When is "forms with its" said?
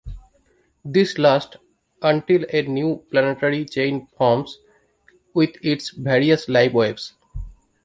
4.17-5.91